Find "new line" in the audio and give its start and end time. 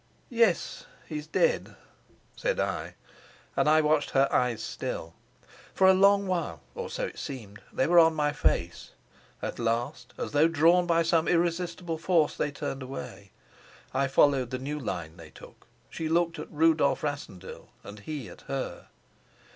14.57-15.17